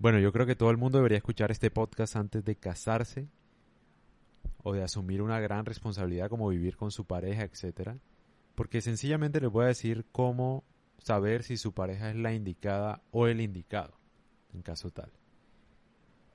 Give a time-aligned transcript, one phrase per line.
[0.00, 3.28] Bueno, yo creo que todo el mundo debería escuchar este podcast antes de casarse
[4.62, 7.98] o de asumir una gran responsabilidad como vivir con su pareja, etcétera,
[8.54, 10.62] porque sencillamente les voy a decir cómo
[10.98, 13.98] saber si su pareja es la indicada o el indicado,
[14.54, 15.10] en caso tal.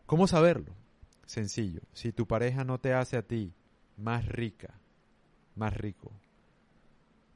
[0.06, 0.74] ¿Cómo saberlo?
[1.26, 3.54] Sencillo, si tu pareja no te hace a ti
[3.96, 4.74] más rica,
[5.56, 6.12] más rico,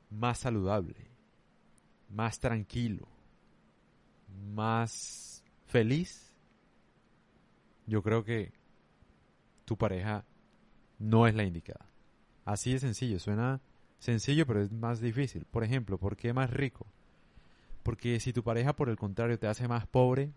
[0.09, 1.07] más saludable,
[2.09, 3.07] más tranquilo,
[4.53, 5.36] más
[5.67, 6.33] feliz,
[7.85, 8.51] yo creo que
[9.65, 10.25] tu pareja
[10.97, 11.85] no es la indicada.
[12.45, 13.61] Así de sencillo, suena
[13.99, 15.45] sencillo pero es más difícil.
[15.45, 16.87] Por ejemplo, ¿por qué más rico?
[17.83, 20.33] Porque si tu pareja por el contrario te hace más pobre,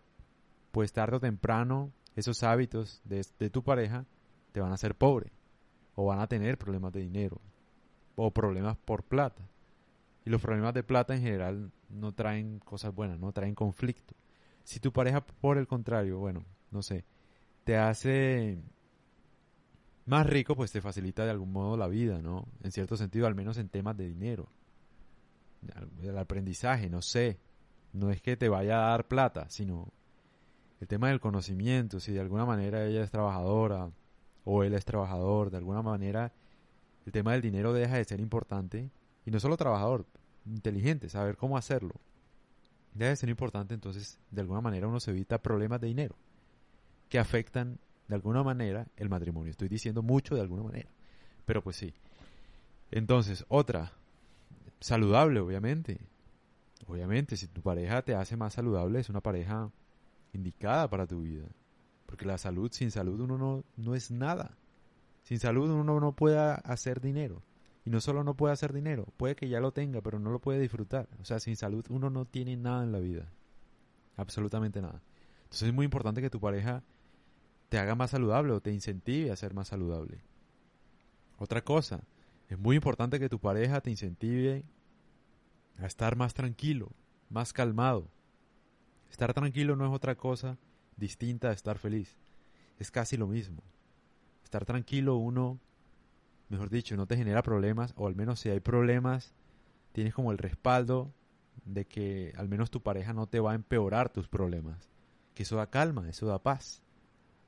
[0.72, 4.06] pues tarde o temprano esos hábitos de, de tu pareja
[4.52, 5.32] te van a hacer pobre
[5.94, 7.40] o van a tener problemas de dinero
[8.16, 9.48] o problemas por plata.
[10.24, 14.14] Y los problemas de plata en general no traen cosas buenas, no traen conflicto.
[14.64, 17.04] Si tu pareja, por el contrario, bueno, no sé,
[17.64, 18.58] te hace
[20.06, 22.48] más rico, pues te facilita de algún modo la vida, ¿no?
[22.62, 24.48] En cierto sentido, al menos en temas de dinero.
[26.02, 27.38] El aprendizaje, no sé.
[27.92, 29.92] No es que te vaya a dar plata, sino
[30.80, 32.00] el tema del conocimiento.
[32.00, 33.90] Si de alguna manera ella es trabajadora
[34.44, 36.32] o él es trabajador, de alguna manera
[37.06, 38.90] el tema del dinero deja de ser importante.
[39.24, 40.06] Y no solo trabajador,
[40.46, 41.94] inteligente, saber cómo hacerlo.
[42.94, 46.16] Deja de ser importante, entonces de alguna manera uno se evita problemas de dinero
[47.08, 49.50] que afectan de alguna manera el matrimonio.
[49.50, 50.90] Estoy diciendo mucho de alguna manera,
[51.46, 51.94] pero pues sí.
[52.90, 53.92] Entonces, otra,
[54.80, 56.00] saludable, obviamente.
[56.86, 59.70] Obviamente, si tu pareja te hace más saludable, es una pareja
[60.32, 61.46] indicada para tu vida.
[62.06, 64.56] Porque la salud, sin salud uno no, no es nada.
[65.22, 67.42] Sin salud uno no puede hacer dinero.
[67.90, 70.60] No solo no puede hacer dinero, puede que ya lo tenga, pero no lo puede
[70.60, 71.08] disfrutar.
[71.20, 73.32] O sea, sin salud uno no tiene nada en la vida.
[74.16, 75.02] Absolutamente nada.
[75.42, 76.84] Entonces es muy importante que tu pareja
[77.68, 80.20] te haga más saludable o te incentive a ser más saludable.
[81.36, 82.04] Otra cosa,
[82.48, 84.62] es muy importante que tu pareja te incentive
[85.76, 86.92] a estar más tranquilo,
[87.28, 88.06] más calmado.
[89.10, 90.58] Estar tranquilo no es otra cosa
[90.96, 92.14] distinta a estar feliz.
[92.78, 93.64] Es casi lo mismo.
[94.44, 95.58] Estar tranquilo uno,
[96.50, 99.32] mejor dicho, no te genera problemas, o al menos si hay problemas,
[99.92, 101.12] tienes como el respaldo
[101.64, 104.90] de que al menos tu pareja no te va a empeorar tus problemas.
[105.34, 106.82] Que eso da calma, eso da paz.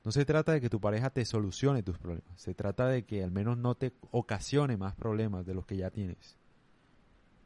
[0.05, 3.23] No se trata de que tu pareja te solucione tus problemas, se trata de que
[3.23, 6.37] al menos no te ocasione más problemas de los que ya tienes.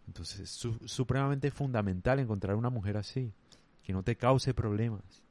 [0.06, 3.32] Entonces es supremamente fundamental encontrar una mujer así,
[3.82, 5.22] que no te cause problemas,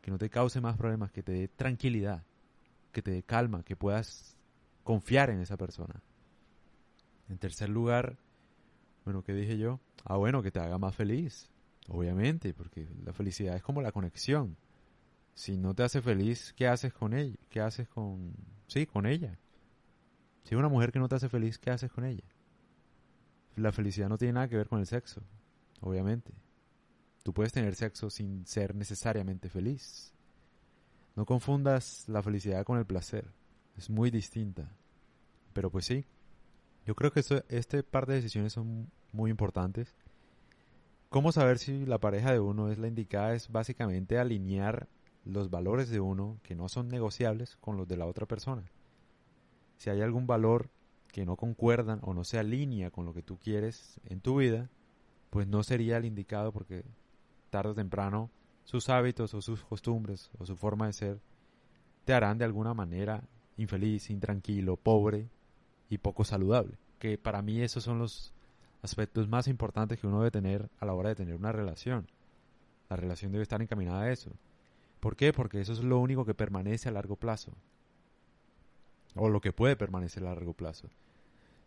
[0.00, 2.24] que no te cause más problemas, que te dé tranquilidad,
[2.92, 4.38] que te dé calma, que puedas
[4.84, 6.02] confiar en esa persona.
[7.28, 8.18] En tercer lugar,
[9.04, 9.80] bueno, ¿qué dije yo?
[10.04, 11.50] Ah, bueno, que te haga más feliz,
[11.88, 14.56] obviamente, porque la felicidad es como la conexión
[15.40, 17.36] si no te hace feliz, ¿qué haces con ella?
[17.48, 18.34] ¿Qué haces con...
[18.66, 19.38] Sí, con ella.
[20.44, 22.24] Si una mujer que no te hace feliz, ¿qué haces con ella?
[23.56, 25.22] La felicidad no tiene nada que ver con el sexo,
[25.80, 26.34] obviamente.
[27.22, 30.12] Tú puedes tener sexo sin ser necesariamente feliz.
[31.16, 33.32] No confundas la felicidad con el placer.
[33.80, 34.68] Es muy distinta.
[35.54, 36.04] Pero pues sí,
[36.84, 39.96] yo creo que este par de decisiones son muy importantes.
[41.08, 43.32] ¿Cómo saber si la pareja de uno es la indicada?
[43.32, 44.86] Es básicamente alinear
[45.24, 48.64] los valores de uno que no son negociables con los de la otra persona.
[49.78, 50.68] Si hay algún valor
[51.08, 54.68] que no concuerdan o no se alinea con lo que tú quieres en tu vida,
[55.30, 56.84] pues no sería el indicado porque
[57.48, 58.30] tarde o temprano
[58.62, 61.20] sus hábitos o sus costumbres o su forma de ser
[62.04, 63.24] te harán de alguna manera
[63.60, 65.28] infeliz, intranquilo, pobre
[65.88, 66.78] y poco saludable.
[66.98, 68.32] Que para mí esos son los
[68.82, 72.06] aspectos más importantes que uno debe tener a la hora de tener una relación.
[72.88, 74.30] La relación debe estar encaminada a eso.
[75.00, 75.32] ¿Por qué?
[75.32, 77.52] Porque eso es lo único que permanece a largo plazo.
[79.14, 80.88] O lo que puede permanecer a largo plazo.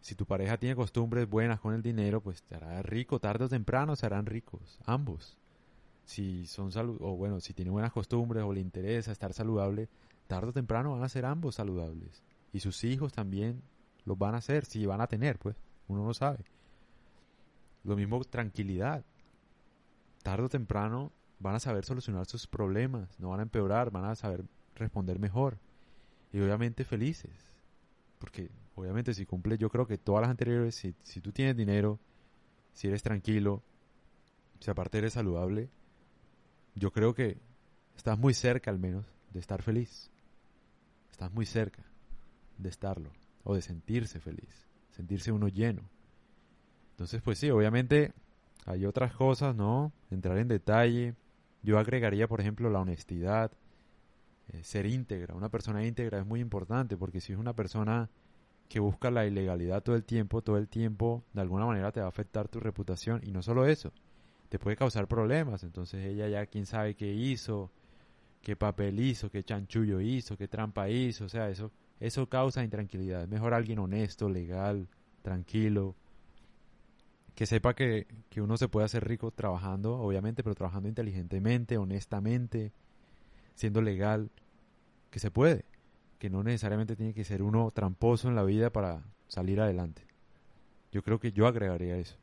[0.02, 3.50] Si tu pareja tiene costumbres buenas con el dinero, pues te hará rico, tarde o
[3.50, 5.38] temprano se harán ricos, ambos.
[6.06, 9.88] Si son salud o bueno, si tiene buenas costumbres o le interesa estar saludable,
[10.28, 12.24] tarde o temprano van a ser ambos saludables.
[12.52, 13.62] Y sus hijos también
[14.06, 15.56] los van a hacer, si van a tener, pues,
[15.88, 16.46] uno no sabe.
[17.84, 19.04] Lo mismo tranquilidad.
[20.24, 24.16] Tarde o temprano van a saber solucionar sus problemas, no van a empeorar, van a
[24.16, 25.58] saber responder mejor.
[26.32, 27.32] Y obviamente felices.
[28.20, 32.00] Porque obviamente si cumple, yo creo que todas las anteriores, si, si tú tienes dinero,
[32.72, 33.62] si eres tranquilo,
[34.60, 35.70] si aparte eres saludable,
[36.76, 37.38] yo creo que
[37.98, 40.13] estás muy cerca al menos de estar feliz.
[41.14, 41.84] Estás muy cerca
[42.58, 43.12] de estarlo.
[43.44, 44.68] O de sentirse feliz.
[44.90, 45.84] Sentirse uno lleno.
[46.90, 48.14] Entonces, pues sí, obviamente
[48.66, 49.92] hay otras cosas, ¿no?
[50.10, 51.14] Entrar en detalle,
[51.62, 53.52] Yo agregaría, por ejemplo, la honestidad,
[54.50, 55.36] eh, ser íntegra.
[55.36, 58.10] Una persona íntegra es muy importante porque si es una persona
[58.68, 62.08] que busca la ilegalidad todo el tiempo, todo el tiempo de alguna manera te va
[62.08, 63.94] a afectar tu reputación y no solo eso,
[64.50, 65.64] te puede causar problemas.
[65.64, 67.70] Entonces ella ya quién sabe qué hizo,
[68.44, 73.28] qué papel hizo, qué chanchullo hizo, qué trampa hizo, o sea, eso eso causa intranquilidad.
[73.30, 74.90] Mejor alguien honesto, legal,
[75.22, 75.96] tranquilo,
[77.34, 82.74] que sepa que, que uno se puede hacer rico trabajando, obviamente, pero trabajando inteligentemente, honestamente,
[83.56, 84.30] siendo legal,
[85.10, 85.64] que se puede,
[86.20, 90.06] que no necesariamente tiene que ser uno tramposo en la vida para salir adelante.
[90.92, 92.18] Yo creo que yo agregaría eso.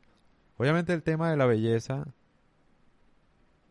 [0.57, 2.13] Obviamente el tema de la belleza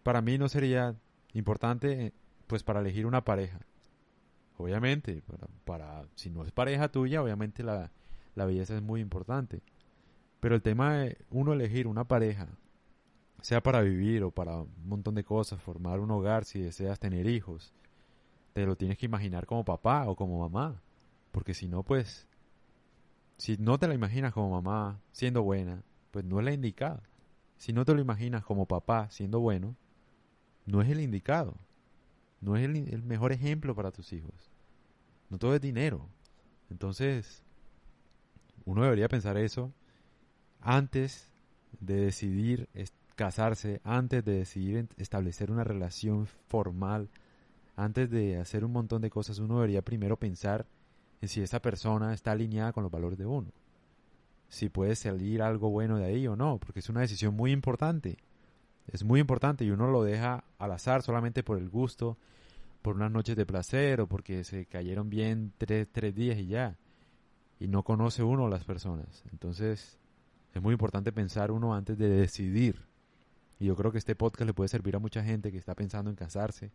[0.03, 0.97] para mí no sería
[1.35, 2.13] importante
[2.51, 3.61] pues para elegir una pareja.
[4.57, 5.23] Obviamente,
[5.65, 7.93] para, si no es pareja tuya, obviamente la,
[8.35, 9.63] la belleza es muy importante.
[10.41, 12.49] Pero el tema de uno elegir una pareja,
[13.41, 17.29] sea para vivir o para un montón de cosas, formar un hogar, si deseas tener
[17.29, 17.73] hijos,
[18.53, 20.83] te lo tienes que imaginar como papá o como mamá.
[21.31, 22.27] Porque si no, pues,
[23.37, 27.05] si no te la imaginas como mamá siendo buena, pues no es la indicada.
[27.59, 29.77] Si no te lo imaginas como papá siendo bueno,
[30.67, 31.55] no es el indicado.
[32.41, 34.51] No es el, mejor ejemplo para tus hijos.
[35.29, 36.09] No todo es dinero.
[36.71, 37.43] Entonces,
[38.65, 39.73] uno debería pensar eso
[40.61, 41.31] antes
[41.81, 42.69] de decidir
[43.17, 47.11] casarse, antes de decidir establecer una relación formal,
[47.77, 50.67] antes de hacer un montón de cosas, uno debería primero pensar
[51.21, 53.51] en si esa persona está alineada con los valores de uno.
[54.49, 58.19] Si puede salir algo bueno de ahí o no, porque es una decisión muy importante.
[58.91, 62.19] Es muy importante y uno lo deja al azar solamente por el gusto,
[62.83, 66.77] por unas noches de placer o porque se cayeron bien tres, tres días y ya.
[67.61, 69.23] Y no conoce uno a las personas.
[69.31, 69.99] Entonces,
[70.55, 72.85] es muy importante pensar uno antes de decidir.
[73.61, 76.11] Y yo creo que este podcast le puede servir a mucha gente que está pensando
[76.11, 76.73] en casarse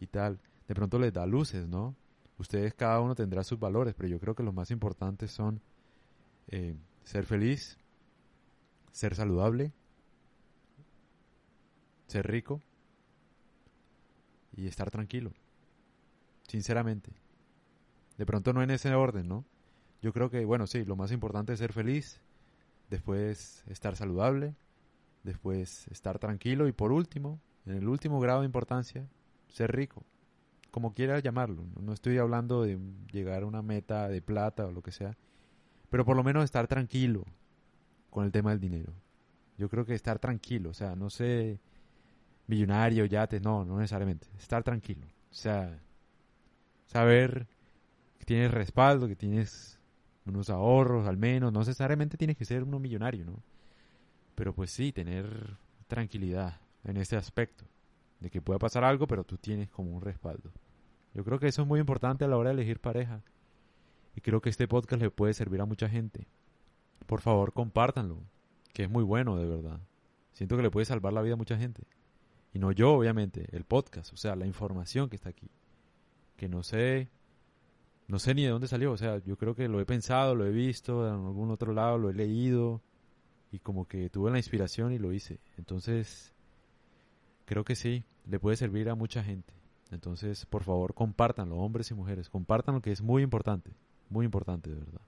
[0.00, 0.40] y tal.
[0.66, 1.94] De pronto les da luces, ¿no?
[2.38, 5.60] Ustedes cada uno tendrá sus valores, pero yo creo que los más importantes son
[6.48, 6.74] eh,
[7.04, 7.78] ser feliz,
[8.92, 9.72] ser saludable,
[12.06, 12.60] ser rico
[14.56, 15.32] y estar tranquilo.
[16.48, 17.12] Sinceramente.
[18.18, 19.44] De pronto no en ese orden, ¿no?
[20.02, 22.20] Yo creo que, bueno, sí, lo más importante es ser feliz,
[22.90, 24.54] después estar saludable,
[25.22, 29.08] después estar tranquilo y por último, en el último grado de importancia,
[29.48, 30.04] ser rico,
[30.70, 31.64] como quieras llamarlo.
[31.80, 32.78] No estoy hablando de
[33.12, 35.16] llegar a una meta de plata o lo que sea,
[35.88, 37.24] pero por lo menos estar tranquilo
[38.10, 38.92] con el tema del dinero.
[39.56, 41.60] Yo creo que estar tranquilo, o sea, no sé,
[42.46, 45.06] millonario, yates, no, no necesariamente, estar tranquilo.
[45.30, 45.80] O sea,
[46.86, 47.46] saber
[48.18, 49.78] que tienes respaldo, que tienes
[50.26, 53.42] unos ahorros al menos, no necesariamente tienes que ser uno millonario, ¿no?
[54.34, 55.56] Pero pues sí, tener
[55.86, 57.64] tranquilidad en este aspecto,
[58.20, 60.50] de que pueda pasar algo, pero tú tienes como un respaldo.
[61.14, 63.22] Yo creo que eso es muy importante a la hora de elegir pareja.
[64.16, 66.26] Y creo que este podcast le puede servir a mucha gente.
[67.06, 68.22] Por favor, compártanlo,
[68.72, 69.80] que es muy bueno, de verdad.
[70.32, 71.84] Siento que le puede salvar la vida a mucha gente.
[72.54, 75.50] Y no yo, obviamente, el podcast, o sea, la información que está aquí.
[76.36, 77.10] Que no sé
[78.06, 80.44] no sé ni de dónde salió, o sea, yo creo que lo he pensado, lo
[80.44, 82.82] he visto en algún otro lado, lo he leído
[83.50, 85.40] y como que tuve la inspiración y lo hice.
[85.56, 86.34] Entonces,
[87.46, 89.54] creo que sí, le puede servir a mucha gente.
[89.90, 93.70] Entonces, por favor, compártanlo, hombres y mujeres, compártanlo que es muy importante,
[94.10, 95.00] muy importante de verdad.